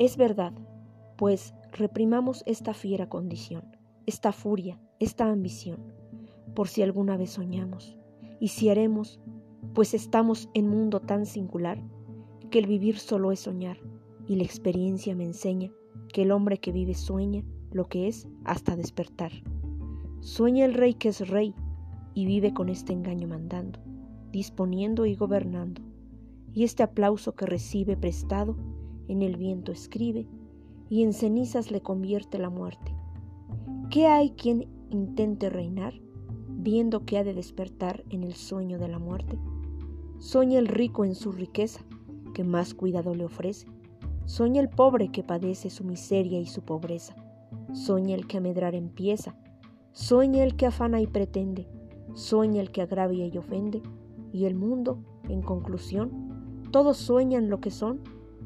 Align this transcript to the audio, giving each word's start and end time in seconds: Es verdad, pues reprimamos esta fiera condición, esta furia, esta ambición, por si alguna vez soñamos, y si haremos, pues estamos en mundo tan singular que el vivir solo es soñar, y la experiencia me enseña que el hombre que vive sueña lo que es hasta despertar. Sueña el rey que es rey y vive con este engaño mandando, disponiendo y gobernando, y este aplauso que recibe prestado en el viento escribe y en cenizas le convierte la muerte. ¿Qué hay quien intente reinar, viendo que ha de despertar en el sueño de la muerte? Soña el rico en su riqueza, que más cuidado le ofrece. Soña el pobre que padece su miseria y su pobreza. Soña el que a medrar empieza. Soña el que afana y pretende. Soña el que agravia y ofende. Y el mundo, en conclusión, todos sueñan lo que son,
Es 0.00 0.16
verdad, 0.16 0.54
pues 1.18 1.52
reprimamos 1.72 2.42
esta 2.46 2.72
fiera 2.72 3.10
condición, 3.10 3.76
esta 4.06 4.32
furia, 4.32 4.80
esta 4.98 5.30
ambición, 5.30 5.92
por 6.54 6.68
si 6.68 6.80
alguna 6.80 7.18
vez 7.18 7.32
soñamos, 7.32 7.98
y 8.40 8.48
si 8.48 8.70
haremos, 8.70 9.20
pues 9.74 9.92
estamos 9.92 10.48
en 10.54 10.68
mundo 10.68 11.00
tan 11.00 11.26
singular 11.26 11.82
que 12.50 12.60
el 12.60 12.66
vivir 12.66 12.96
solo 12.96 13.30
es 13.30 13.40
soñar, 13.40 13.76
y 14.26 14.36
la 14.36 14.44
experiencia 14.44 15.14
me 15.14 15.24
enseña 15.24 15.70
que 16.14 16.22
el 16.22 16.32
hombre 16.32 16.56
que 16.56 16.72
vive 16.72 16.94
sueña 16.94 17.44
lo 17.70 17.86
que 17.86 18.08
es 18.08 18.26
hasta 18.44 18.76
despertar. 18.76 19.32
Sueña 20.20 20.64
el 20.64 20.72
rey 20.72 20.94
que 20.94 21.10
es 21.10 21.28
rey 21.28 21.54
y 22.14 22.24
vive 22.24 22.54
con 22.54 22.70
este 22.70 22.94
engaño 22.94 23.28
mandando, 23.28 23.80
disponiendo 24.32 25.04
y 25.04 25.14
gobernando, 25.14 25.82
y 26.54 26.64
este 26.64 26.82
aplauso 26.82 27.34
que 27.34 27.44
recibe 27.44 27.98
prestado 27.98 28.56
en 29.10 29.22
el 29.22 29.36
viento 29.36 29.72
escribe 29.72 30.26
y 30.88 31.02
en 31.02 31.12
cenizas 31.12 31.70
le 31.70 31.80
convierte 31.80 32.38
la 32.38 32.50
muerte. 32.50 32.94
¿Qué 33.90 34.06
hay 34.06 34.30
quien 34.30 34.68
intente 34.90 35.50
reinar, 35.50 35.94
viendo 36.48 37.04
que 37.04 37.18
ha 37.18 37.24
de 37.24 37.34
despertar 37.34 38.04
en 38.10 38.22
el 38.22 38.34
sueño 38.34 38.78
de 38.78 38.88
la 38.88 38.98
muerte? 38.98 39.38
Soña 40.18 40.58
el 40.58 40.68
rico 40.68 41.04
en 41.04 41.14
su 41.14 41.32
riqueza, 41.32 41.80
que 42.34 42.44
más 42.44 42.74
cuidado 42.74 43.14
le 43.14 43.24
ofrece. 43.24 43.66
Soña 44.26 44.60
el 44.60 44.68
pobre 44.68 45.10
que 45.10 45.24
padece 45.24 45.70
su 45.70 45.82
miseria 45.82 46.38
y 46.38 46.46
su 46.46 46.62
pobreza. 46.62 47.16
Soña 47.72 48.14
el 48.14 48.26
que 48.26 48.36
a 48.36 48.40
medrar 48.40 48.74
empieza. 48.74 49.34
Soña 49.92 50.44
el 50.44 50.54
que 50.54 50.66
afana 50.66 51.00
y 51.00 51.06
pretende. 51.08 51.66
Soña 52.14 52.60
el 52.60 52.70
que 52.70 52.82
agravia 52.82 53.26
y 53.26 53.36
ofende. 53.38 53.82
Y 54.32 54.44
el 54.44 54.54
mundo, 54.54 54.98
en 55.28 55.42
conclusión, 55.42 56.30
todos 56.70 56.96
sueñan 56.96 57.48
lo 57.50 57.60
que 57.60 57.72
son, 57.72 58.00